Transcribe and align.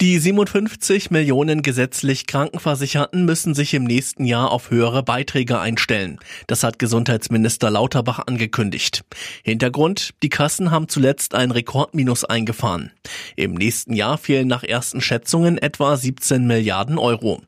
Die 0.00 0.18
57 0.18 1.12
Millionen 1.12 1.62
gesetzlich 1.62 2.26
Krankenversicherten 2.26 3.24
müssen 3.24 3.54
sich 3.54 3.74
im 3.74 3.84
nächsten 3.84 4.24
Jahr 4.24 4.50
auf 4.50 4.70
höhere 4.70 5.04
Beiträge 5.04 5.60
einstellen. 5.60 6.18
Das 6.48 6.64
hat 6.64 6.80
Gesundheitsminister 6.80 7.70
Lauterbach 7.70 8.18
angekündigt. 8.26 9.04
Hintergrund, 9.44 10.10
die 10.24 10.30
Kassen 10.30 10.72
haben 10.72 10.88
zuletzt 10.88 11.36
ein 11.36 11.52
Rekordminus 11.52 12.24
eingefahren. 12.24 12.90
Im 13.36 13.54
nächsten 13.54 13.92
Jahr 13.92 14.18
fehlen 14.18 14.48
nach 14.48 14.64
ersten 14.64 15.00
Schätzungen 15.00 15.58
etwa 15.58 15.96
17 15.96 16.44
Milliarden 16.44 16.98
Euro. 16.98 17.42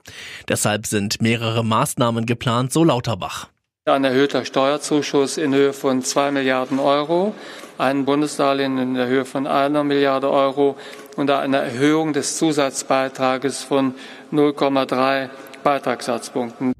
Deshalb 0.48 0.86
sind 0.86 1.20
mehrere 1.20 1.64
Maßnahmen 1.64 2.26
geplant, 2.26 2.72
so 2.72 2.84
Lauterbach. 2.84 3.48
Ein 3.88 4.02
erhöhter 4.02 4.44
Steuerzuschuss 4.44 5.38
in 5.38 5.54
Höhe 5.54 5.72
von 5.72 6.02
2 6.02 6.32
Milliarden 6.32 6.80
Euro, 6.80 7.36
ein 7.78 8.04
Bundesdarlehen 8.04 8.78
in 8.78 8.94
der 8.94 9.06
Höhe 9.06 9.24
von 9.24 9.46
einer 9.46 9.84
Milliarde 9.84 10.28
Euro 10.28 10.76
und 11.14 11.30
eine 11.30 11.58
Erhöhung 11.58 12.12
des 12.12 12.36
Zusatzbeitrages 12.36 13.62
von 13.62 13.94
0,3 14.32 15.28
Beitragssatzpunkten. 15.62 16.75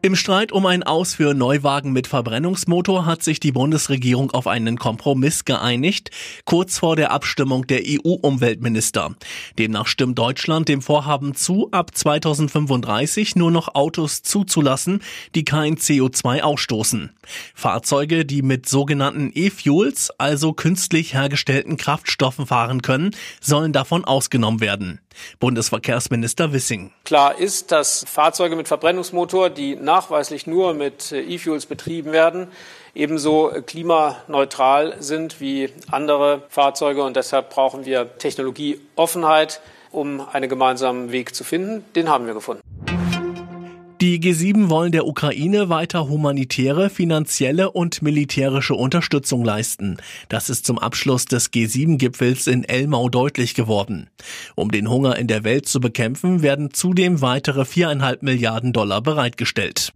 Im 0.00 0.14
Streit 0.14 0.52
um 0.52 0.64
ein 0.64 0.84
Aus 0.84 1.16
für 1.16 1.34
Neuwagen 1.34 1.92
mit 1.92 2.06
Verbrennungsmotor 2.06 3.04
hat 3.04 3.24
sich 3.24 3.40
die 3.40 3.50
Bundesregierung 3.50 4.30
auf 4.30 4.46
einen 4.46 4.78
Kompromiss 4.78 5.44
geeinigt, 5.44 6.12
kurz 6.44 6.78
vor 6.78 6.94
der 6.94 7.10
Abstimmung 7.10 7.66
der 7.66 7.82
EU-Umweltminister. 7.84 9.16
Demnach 9.58 9.88
stimmt 9.88 10.16
Deutschland 10.16 10.68
dem 10.68 10.82
Vorhaben 10.82 11.34
zu, 11.34 11.68
ab 11.72 11.96
2035 11.96 13.34
nur 13.34 13.50
noch 13.50 13.74
Autos 13.74 14.22
zuzulassen, 14.22 15.02
die 15.34 15.44
kein 15.44 15.74
CO2 15.74 16.42
ausstoßen. 16.42 17.10
Fahrzeuge, 17.56 18.24
die 18.24 18.42
mit 18.42 18.68
sogenannten 18.68 19.32
E-Fuels, 19.34 20.12
also 20.16 20.52
künstlich 20.52 21.14
hergestellten 21.14 21.76
Kraftstoffen 21.76 22.46
fahren 22.46 22.82
können, 22.82 23.10
sollen 23.40 23.72
davon 23.72 24.04
ausgenommen 24.04 24.60
werden. 24.60 25.00
Bundesverkehrsminister 25.40 26.52
Wissing. 26.52 26.92
Klar 27.04 27.38
ist, 27.38 27.72
dass 27.72 28.04
Fahrzeuge 28.08 28.56
mit 28.56 28.68
Verbrennungsmotor, 28.68 29.50
die 29.50 29.76
nachweislich 29.76 30.46
nur 30.46 30.74
mit 30.74 31.12
E-Fuels 31.12 31.66
betrieben 31.66 32.12
werden, 32.12 32.48
ebenso 32.94 33.52
klimaneutral 33.66 34.96
sind 35.00 35.40
wie 35.40 35.70
andere 35.90 36.42
Fahrzeuge. 36.48 37.02
Und 37.02 37.16
deshalb 37.16 37.50
brauchen 37.50 37.86
wir 37.86 38.18
Technologieoffenheit, 38.18 39.60
um 39.90 40.26
einen 40.32 40.48
gemeinsamen 40.48 41.12
Weg 41.12 41.34
zu 41.34 41.44
finden. 41.44 41.84
Den 41.94 42.08
haben 42.08 42.26
wir 42.26 42.34
gefunden. 42.34 42.62
Die 44.00 44.20
G7 44.20 44.70
wollen 44.70 44.92
der 44.92 45.08
Ukraine 45.08 45.70
weiter 45.70 46.08
humanitäre, 46.08 46.88
finanzielle 46.88 47.72
und 47.72 48.00
militärische 48.00 48.76
Unterstützung 48.76 49.44
leisten. 49.44 49.96
Das 50.28 50.50
ist 50.50 50.64
zum 50.66 50.78
Abschluss 50.78 51.24
des 51.24 51.52
G7-Gipfels 51.52 52.46
in 52.46 52.62
Elmau 52.62 53.08
deutlich 53.08 53.56
geworden. 53.56 54.08
Um 54.54 54.70
den 54.70 54.88
Hunger 54.88 55.16
in 55.16 55.26
der 55.26 55.42
Welt 55.42 55.66
zu 55.66 55.80
bekämpfen, 55.80 56.42
werden 56.42 56.72
zudem 56.72 57.22
weitere 57.22 57.64
viereinhalb 57.64 58.22
Milliarden 58.22 58.72
Dollar 58.72 59.02
bereitgestellt. 59.02 59.92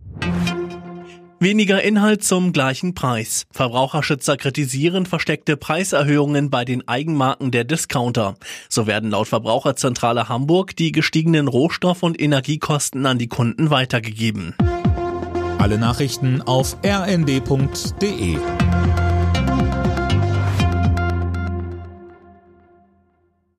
Weniger 1.43 1.83
Inhalt 1.83 2.23
zum 2.23 2.53
gleichen 2.53 2.95
Preis. 2.95 3.47
Verbraucherschützer 3.51 4.37
kritisieren 4.37 5.07
versteckte 5.07 5.57
Preiserhöhungen 5.57 6.51
bei 6.51 6.65
den 6.65 6.87
Eigenmarken 6.87 7.51
der 7.51 7.65
Discounter. 7.65 8.37
So 8.69 8.87
werden 8.87 9.11
laut 9.11 9.27
Verbraucherzentrale 9.27 10.29
Hamburg 10.29 10.77
die 10.77 10.93
gestiegenen 10.93 11.49
Rohstoff- 11.49 12.05
und 12.05 12.21
Energiekosten 12.21 13.05
an 13.07 13.19
die 13.19 13.27
Kunden 13.27 13.71
weitergegeben. 13.71 14.55
Alle 15.59 15.79
Nachrichten 15.79 16.43
auf 16.43 16.77
rnd.de 16.87 18.39